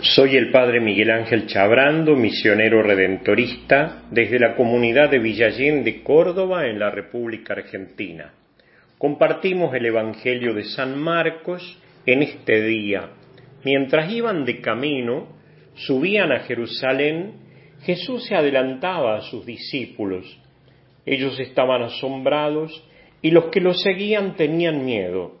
Soy 0.00 0.36
el 0.36 0.50
Padre 0.50 0.80
Miguel 0.80 1.10
Ángel 1.10 1.46
Chabrando, 1.46 2.16
misionero 2.16 2.82
redentorista 2.82 4.04
desde 4.10 4.38
la 4.38 4.56
comunidad 4.56 5.10
de 5.10 5.18
Villallén 5.18 5.84
de 5.84 6.02
Córdoba 6.02 6.66
en 6.66 6.78
la 6.78 6.90
República 6.90 7.52
Argentina. 7.52 8.32
Compartimos 8.96 9.74
el 9.74 9.84
Evangelio 9.84 10.54
de 10.54 10.64
San 10.64 10.98
Marcos 10.98 11.78
en 12.06 12.22
este 12.22 12.62
día. 12.62 13.10
Mientras 13.64 14.10
iban 14.10 14.46
de 14.46 14.62
camino, 14.62 15.28
subían 15.74 16.32
a 16.32 16.40
Jerusalén, 16.40 17.34
Jesús 17.82 18.24
se 18.24 18.34
adelantaba 18.34 19.18
a 19.18 19.20
sus 19.20 19.44
discípulos. 19.44 20.40
Ellos 21.04 21.38
estaban 21.38 21.82
asombrados 21.82 22.82
y 23.20 23.30
los 23.30 23.46
que 23.50 23.60
lo 23.60 23.74
seguían 23.74 24.36
tenían 24.36 24.86
miedo. 24.86 25.38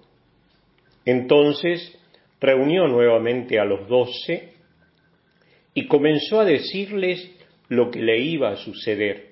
Entonces 1.06 1.98
reunió 2.42 2.88
nuevamente 2.88 3.58
a 3.60 3.64
los 3.64 3.88
doce 3.88 4.52
y 5.72 5.86
comenzó 5.86 6.40
a 6.40 6.44
decirles 6.44 7.30
lo 7.68 7.90
que 7.90 8.02
le 8.02 8.18
iba 8.18 8.50
a 8.50 8.56
suceder. 8.56 9.28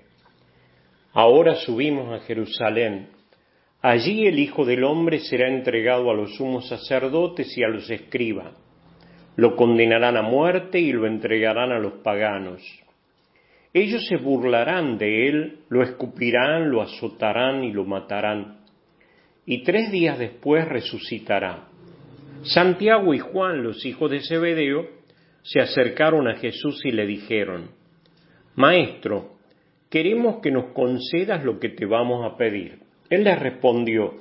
Ahora 1.13 1.57
subimos 1.57 2.15
a 2.15 2.25
Jerusalén. 2.25 3.09
Allí 3.83 4.27
el 4.27 4.39
Hijo 4.39 4.65
del 4.65 4.85
Hombre 4.85 5.19
será 5.19 5.49
entregado 5.49 6.11
a 6.11 6.15
los 6.15 6.37
sumos 6.37 6.69
sacerdotes 6.69 7.57
y 7.59 7.65
a 7.65 7.69
los 7.69 7.91
escribas. 7.91 8.55
Lo 9.37 9.57
condenarán 9.57 10.17
a 10.17 10.23
muerte 10.23 10.79
y 10.79 10.93
lo 10.93 11.07
entregarán 11.07 11.73
a 11.73 11.79
los 11.79 11.95
paganos. 12.05 12.63
Ellos 13.73 14.07
se 14.07 14.17
burlarán 14.17 14.99
de 14.99 15.29
él, 15.29 15.59
lo 15.69 15.83
escupirán, 15.83 16.71
lo 16.71 16.83
azotarán 16.83 17.65
y 17.65 17.73
lo 17.73 17.85
matarán. 17.85 18.61
Y 19.47 19.63
tres 19.63 19.91
días 19.91 20.19
después 20.19 20.69
resucitará. 20.69 21.70
Santiago 22.43 23.13
y 23.13 23.19
Juan, 23.19 23.63
los 23.63 23.85
hijos 23.85 24.11
de 24.11 24.21
Zebedeo, 24.21 24.89
se 25.43 25.61
acercaron 25.61 26.29
a 26.29 26.37
Jesús 26.37 26.81
y 26.85 26.93
le 26.93 27.07
dijeron, 27.07 27.71
Maestro, 28.57 29.37
queremos 29.91 30.41
que 30.43 30.51
nos 30.51 30.73
concedas 30.73 31.45
lo 31.45 31.59
que 31.59 31.71
te 31.71 31.87
vamos 31.87 32.25
a 32.25 32.37
pedir. 32.37 32.81
Él 33.11 33.25
les 33.25 33.39
respondió, 33.39 34.15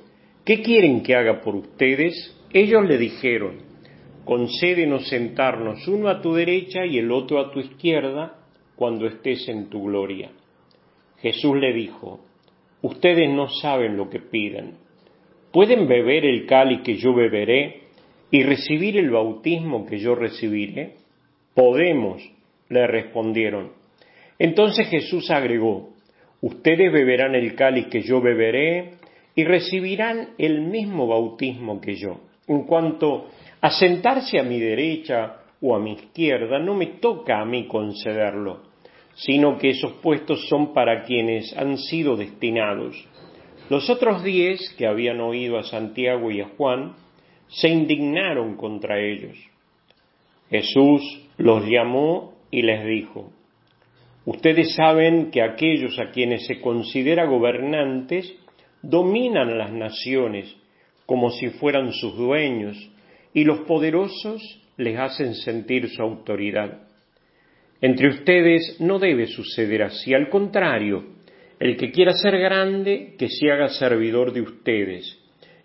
¿qué 0.44 0.62
quieren 0.62 1.02
que 1.02 1.14
haga 1.14 1.40
por 1.40 1.54
ustedes? 1.54 2.36
Ellos 2.52 2.84
le 2.86 2.98
dijeron, 2.98 3.58
concédenos 4.24 5.08
sentarnos 5.08 5.86
uno 5.88 6.08
a 6.08 6.20
tu 6.20 6.34
derecha 6.34 6.84
y 6.84 6.98
el 6.98 7.10
otro 7.10 7.40
a 7.40 7.50
tu 7.50 7.60
izquierda 7.60 8.38
cuando 8.76 9.06
estés 9.06 9.48
en 9.48 9.68
tu 9.68 9.84
gloria. 9.84 10.30
Jesús 11.18 11.56
le 11.56 11.72
dijo, 11.72 12.20
ustedes 12.82 13.30
no 13.30 13.48
saben 13.48 13.96
lo 13.96 14.08
que 14.08 14.20
piden. 14.20 14.78
¿Pueden 15.52 15.86
beber 15.86 16.24
el 16.24 16.46
cáliz 16.46 16.80
que 16.82 16.96
yo 16.96 17.14
beberé 17.14 17.89
y 18.30 18.42
recibir 18.42 18.96
el 18.96 19.10
bautismo 19.10 19.86
que 19.86 19.98
yo 19.98 20.14
recibiré? 20.14 20.94
Podemos, 21.54 22.22
le 22.68 22.86
respondieron. 22.86 23.72
Entonces 24.38 24.88
Jesús 24.88 25.30
agregó, 25.30 25.90
ustedes 26.40 26.92
beberán 26.92 27.34
el 27.34 27.54
cáliz 27.54 27.86
que 27.88 28.02
yo 28.02 28.20
beberé 28.20 28.92
y 29.34 29.44
recibirán 29.44 30.30
el 30.38 30.62
mismo 30.62 31.06
bautismo 31.06 31.80
que 31.80 31.96
yo. 31.96 32.20
En 32.46 32.64
cuanto 32.64 33.26
a 33.60 33.70
sentarse 33.70 34.38
a 34.38 34.42
mi 34.42 34.58
derecha 34.58 35.36
o 35.60 35.74
a 35.74 35.78
mi 35.78 35.92
izquierda, 35.92 36.58
no 36.58 36.74
me 36.74 36.86
toca 36.86 37.40
a 37.40 37.44
mí 37.44 37.66
concederlo, 37.66 38.62
sino 39.14 39.58
que 39.58 39.70
esos 39.70 39.92
puestos 39.94 40.48
son 40.48 40.72
para 40.72 41.02
quienes 41.02 41.56
han 41.56 41.76
sido 41.76 42.16
destinados. 42.16 42.96
Los 43.68 43.88
otros 43.90 44.24
diez 44.24 44.74
que 44.76 44.86
habían 44.86 45.20
oído 45.20 45.58
a 45.58 45.62
Santiago 45.64 46.30
y 46.30 46.40
a 46.40 46.48
Juan 46.56 46.94
se 47.50 47.68
indignaron 47.68 48.56
contra 48.56 49.00
ellos. 49.00 49.36
Jesús 50.50 51.02
los 51.36 51.64
llamó 51.66 52.34
y 52.50 52.62
les 52.62 52.84
dijo, 52.84 53.32
Ustedes 54.24 54.74
saben 54.74 55.30
que 55.30 55.42
aquellos 55.42 55.98
a 55.98 56.10
quienes 56.10 56.46
se 56.46 56.60
considera 56.60 57.24
gobernantes 57.24 58.32
dominan 58.82 59.58
las 59.58 59.72
naciones 59.72 60.54
como 61.06 61.30
si 61.30 61.48
fueran 61.48 61.92
sus 61.92 62.16
dueños 62.16 62.76
y 63.34 63.44
los 63.44 63.60
poderosos 63.60 64.42
les 64.76 64.98
hacen 64.98 65.34
sentir 65.34 65.88
su 65.88 66.02
autoridad. 66.02 66.82
Entre 67.80 68.08
ustedes 68.08 68.76
no 68.80 68.98
debe 68.98 69.26
suceder 69.26 69.82
así, 69.82 70.12
al 70.12 70.28
contrario, 70.28 71.04
el 71.58 71.76
que 71.76 71.90
quiera 71.90 72.12
ser 72.12 72.38
grande, 72.38 73.14
que 73.18 73.28
se 73.28 73.50
haga 73.50 73.68
servidor 73.68 74.32
de 74.32 74.42
ustedes, 74.42 75.19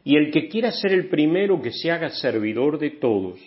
y 0.06 0.18
el 0.18 0.32
que 0.32 0.48
quiera 0.48 0.72
ser 0.72 0.94
el 0.94 1.10
primero 1.10 1.60
que 1.62 1.72
se 1.72 1.92
haga 1.92 2.12
servidor 2.12 2.78
de 2.78 2.92
todos, 2.92 3.40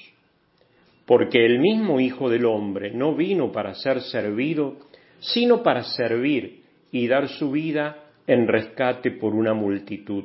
porque 1.07 1.47
el 1.47 1.61
mismo 1.61 2.01
Hijo 2.01 2.29
del 2.29 2.45
Hombre 2.45 2.91
no 2.93 3.15
vino 3.15 3.53
para 3.53 3.75
ser 3.75 4.01
servido, 4.03 4.77
sino 5.21 5.63
para 5.63 5.85
servir 5.85 6.65
y 6.91 7.07
dar 7.07 7.29
su 7.29 7.53
vida 7.53 8.09
en 8.27 8.49
rescate 8.49 9.13
por 9.13 9.35
una 9.35 9.55
multitud. 9.55 10.25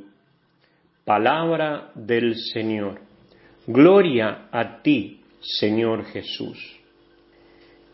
Palabra 1.05 1.91
del 1.94 2.35
Señor. 2.35 3.00
Gloria 3.67 4.47
a 4.51 4.81
ti, 4.81 5.21
Señor 5.39 6.03
Jesús. 6.05 6.79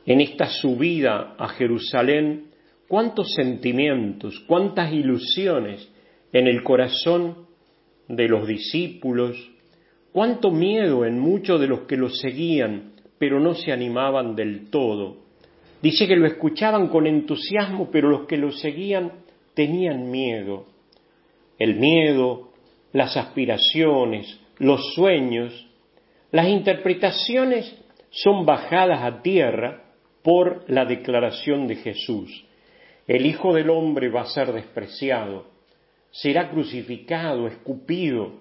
En 0.06 0.22
esta 0.22 0.48
subida 0.48 1.36
a 1.38 1.50
Jerusalén, 1.50 2.46
cuántos 2.88 3.34
sentimientos, 3.34 4.40
cuántas 4.48 4.94
ilusiones 4.94 5.92
en 6.32 6.48
el 6.48 6.64
corazón 6.64 7.49
de 8.10 8.28
los 8.28 8.48
discípulos, 8.48 9.38
cuánto 10.12 10.52
miedo 10.52 11.06
en 11.06 11.20
muchos 11.20 11.62
de 11.62 11.68
los 11.68 11.82
que 11.82 11.96
lo 11.96 12.10
seguían, 12.10 12.94
pero 13.18 13.40
no 13.40 13.54
se 13.54 13.72
animaban 13.72 14.36
del 14.36 14.70
todo. 14.70 15.18
Dice 15.82 16.08
que 16.08 16.16
lo 16.16 16.26
escuchaban 16.26 16.88
con 16.88 17.08
entusiasmo, 17.08 17.90
pero 17.92 18.10
los 18.10 18.28
que 18.28 18.38
lo 18.38 18.52
seguían 18.52 19.14
tenían 19.54 20.10
miedo. 20.10 20.66
El 21.58 21.76
miedo, 21.76 22.50
las 22.92 23.16
aspiraciones, 23.16 24.40
los 24.58 24.94
sueños, 24.94 25.68
las 26.32 26.48
interpretaciones 26.48 27.76
son 28.10 28.46
bajadas 28.46 29.04
a 29.04 29.22
tierra 29.22 29.84
por 30.24 30.66
la 30.70 30.86
declaración 30.86 31.68
de 31.68 31.76
Jesús. 31.76 32.46
El 33.08 33.26
Hijo 33.26 33.54
del 33.54 33.70
Hombre 33.70 34.10
va 34.10 34.22
a 34.22 34.26
ser 34.26 34.52
despreciado, 34.52 35.46
será 36.12 36.50
crucificado, 36.50 37.48
escupido, 37.48 38.34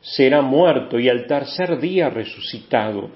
será 0.00 0.42
muerto 0.42 0.98
y 0.98 1.08
al 1.08 1.26
tercer 1.26 1.78
día 1.80 2.10
resucitado. 2.10 3.10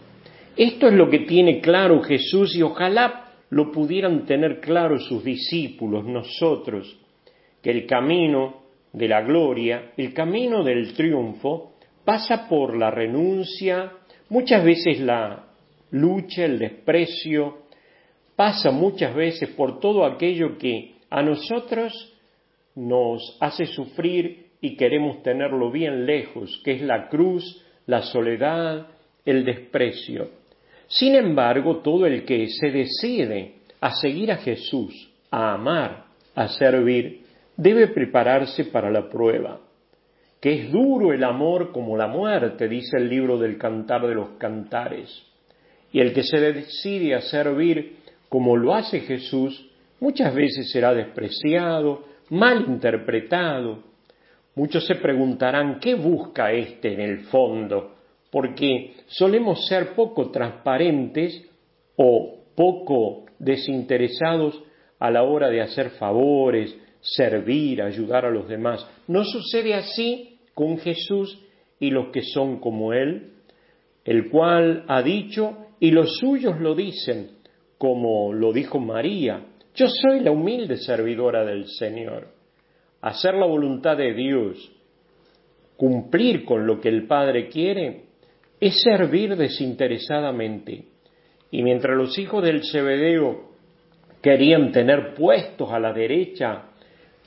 Esto 0.56 0.88
es 0.88 0.94
lo 0.94 1.08
que 1.08 1.20
tiene 1.20 1.60
claro 1.60 2.02
Jesús 2.02 2.56
y 2.56 2.62
ojalá 2.62 3.32
lo 3.50 3.70
pudieran 3.70 4.26
tener 4.26 4.60
claro 4.60 4.98
sus 4.98 5.22
discípulos, 5.24 6.04
nosotros, 6.04 6.98
que 7.62 7.70
el 7.70 7.86
camino 7.86 8.62
de 8.92 9.08
la 9.08 9.22
gloria, 9.22 9.92
el 9.96 10.12
camino 10.12 10.64
del 10.64 10.94
triunfo, 10.94 11.74
pasa 12.04 12.48
por 12.48 12.76
la 12.76 12.90
renuncia, 12.90 13.92
muchas 14.30 14.64
veces 14.64 15.00
la 15.00 15.44
lucha, 15.90 16.44
el 16.44 16.58
desprecio, 16.58 17.58
pasa 18.34 18.70
muchas 18.70 19.14
veces 19.14 19.50
por 19.50 19.78
todo 19.80 20.04
aquello 20.04 20.58
que 20.58 20.94
a 21.10 21.22
nosotros 21.22 22.17
nos 22.78 23.36
hace 23.40 23.66
sufrir 23.66 24.46
y 24.60 24.76
queremos 24.76 25.22
tenerlo 25.22 25.70
bien 25.70 26.06
lejos, 26.06 26.60
que 26.64 26.72
es 26.72 26.82
la 26.82 27.08
cruz, 27.08 27.64
la 27.86 28.02
soledad, 28.02 28.86
el 29.24 29.44
desprecio. 29.44 30.28
Sin 30.86 31.16
embargo, 31.16 31.78
todo 31.78 32.06
el 32.06 32.24
que 32.24 32.46
se 32.48 32.70
decide 32.70 33.54
a 33.80 33.90
seguir 33.96 34.30
a 34.30 34.36
Jesús, 34.36 35.10
a 35.30 35.54
amar, 35.54 36.04
a 36.36 36.48
servir, 36.48 37.22
debe 37.56 37.88
prepararse 37.88 38.66
para 38.66 38.90
la 38.90 39.08
prueba. 39.08 39.60
Que 40.40 40.52
es 40.52 40.70
duro 40.70 41.12
el 41.12 41.24
amor 41.24 41.72
como 41.72 41.96
la 41.96 42.06
muerte, 42.06 42.68
dice 42.68 42.96
el 42.96 43.08
libro 43.08 43.38
del 43.38 43.58
Cantar 43.58 44.06
de 44.06 44.14
los 44.14 44.30
Cantares. 44.38 45.24
Y 45.92 45.98
el 45.98 46.12
que 46.12 46.22
se 46.22 46.38
decide 46.38 47.16
a 47.16 47.22
servir 47.22 47.96
como 48.28 48.56
lo 48.56 48.74
hace 48.74 49.00
Jesús, 49.00 49.68
muchas 49.98 50.32
veces 50.32 50.70
será 50.70 50.94
despreciado, 50.94 52.04
mal 52.30 52.64
interpretado. 52.66 53.84
Muchos 54.54 54.86
se 54.86 54.96
preguntarán, 54.96 55.78
¿qué 55.80 55.94
busca 55.94 56.52
éste 56.52 56.92
en 56.92 57.00
el 57.00 57.18
fondo? 57.26 57.94
Porque 58.30 58.94
solemos 59.06 59.66
ser 59.66 59.94
poco 59.94 60.30
transparentes 60.30 61.48
o 61.96 62.38
poco 62.54 63.24
desinteresados 63.38 64.62
a 64.98 65.10
la 65.10 65.22
hora 65.22 65.48
de 65.48 65.62
hacer 65.62 65.90
favores, 65.90 66.76
servir, 67.00 67.82
ayudar 67.82 68.24
a 68.24 68.30
los 68.30 68.48
demás. 68.48 68.86
¿No 69.06 69.24
sucede 69.24 69.74
así 69.74 70.38
con 70.54 70.78
Jesús 70.78 71.40
y 71.78 71.90
los 71.90 72.08
que 72.08 72.22
son 72.22 72.58
como 72.58 72.92
Él? 72.92 73.34
El 74.04 74.30
cual 74.30 74.84
ha 74.88 75.02
dicho, 75.02 75.56
y 75.80 75.90
los 75.90 76.16
suyos 76.18 76.60
lo 76.60 76.74
dicen, 76.74 77.30
como 77.78 78.32
lo 78.32 78.52
dijo 78.52 78.80
María, 78.80 79.44
yo 79.78 79.86
soy 79.86 80.20
la 80.20 80.32
humilde 80.32 80.76
servidora 80.76 81.44
del 81.44 81.68
Señor. 81.68 82.26
Hacer 83.00 83.34
la 83.34 83.46
voluntad 83.46 83.96
de 83.96 84.12
Dios, 84.12 84.72
cumplir 85.76 86.44
con 86.44 86.66
lo 86.66 86.80
que 86.80 86.88
el 86.88 87.06
Padre 87.06 87.48
quiere, 87.48 88.06
es 88.58 88.82
servir 88.82 89.36
desinteresadamente. 89.36 90.86
Y 91.52 91.62
mientras 91.62 91.96
los 91.96 92.18
hijos 92.18 92.42
del 92.42 92.64
Zebedeo 92.64 93.52
querían 94.20 94.72
tener 94.72 95.14
puestos 95.14 95.70
a 95.70 95.78
la 95.78 95.92
derecha 95.92 96.70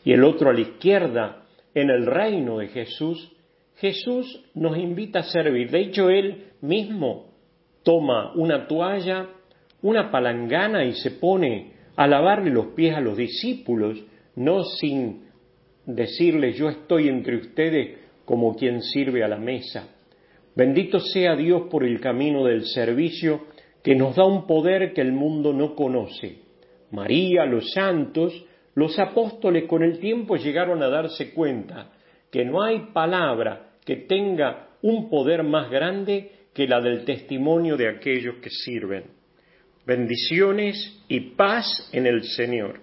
y 0.04 0.12
el 0.12 0.26
otro 0.26 0.50
a 0.50 0.54
la 0.54 0.60
izquierda 0.60 1.44
en 1.74 1.90
el 1.90 2.06
reino 2.06 2.58
de 2.58 2.68
Jesús, 2.68 3.32
Jesús 3.78 4.44
nos 4.56 4.78
invita 4.78 5.20
a 5.20 5.24
servir. 5.24 5.72
De 5.72 5.80
hecho, 5.80 6.10
Él 6.10 6.48
mismo 6.60 7.28
toma 7.82 8.34
una 8.36 8.68
toalla, 8.68 9.30
una 9.82 10.12
palangana 10.12 10.84
y 10.84 10.92
se 10.96 11.12
pone 11.12 11.80
a 12.02 12.08
lavarle 12.08 12.50
los 12.50 12.68
pies 12.68 12.96
a 12.96 13.00
los 13.00 13.16
discípulos, 13.16 14.04
no 14.36 14.64
sin 14.64 15.26
decirles 15.86 16.58
yo 16.58 16.68
estoy 16.68 17.08
entre 17.08 17.36
ustedes 17.36 17.96
como 18.26 18.56
quien 18.56 18.82
sirve 18.82 19.24
a 19.24 19.28
la 19.28 19.38
mesa. 19.38 19.88
Bendito 20.56 21.00
sea 21.00 21.36
Dios 21.36 21.68
por 21.70 21.84
el 21.84 22.00
camino 22.00 22.44
del 22.44 22.66
servicio 22.66 23.42
que 23.84 23.94
nos 23.94 24.16
da 24.16 24.26
un 24.26 24.48
poder 24.48 24.94
que 24.94 25.02
el 25.02 25.12
mundo 25.12 25.54
no 25.54 25.76
conoce. 25.76 26.40
María, 26.90 27.46
los 27.46 27.72
santos, 27.72 28.34
los 28.74 28.98
apóstoles 28.98 29.66
con 29.66 29.84
el 29.84 30.00
tiempo 30.00 30.38
llegaron 30.38 30.82
a 30.82 30.90
darse 30.90 31.32
cuenta 31.36 31.92
que 32.32 32.44
no 32.44 32.64
hay 32.64 32.80
palabra 32.94 33.74
que 33.86 33.98
tenga 33.98 34.70
un 34.82 35.08
poder 35.08 35.44
más 35.44 35.70
grande 35.70 36.32
que 36.52 36.68
la 36.68 36.82
del 36.82 37.06
testimonio 37.06 37.78
de 37.78 37.90
aquellos 37.90 38.38
que 38.38 38.50
sirven. 38.50 39.21
Bendiciones 39.86 41.02
y 41.08 41.20
paz 41.36 41.90
en 41.92 42.06
el 42.06 42.24
Señor. 42.24 42.80